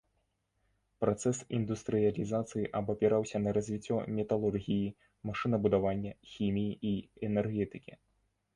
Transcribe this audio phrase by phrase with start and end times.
[1.03, 4.89] Працэс індустрыялізацыі абапіраўся на развіццё металургіі,
[5.31, 7.93] машынабудавання, хіміі і энергетыкі.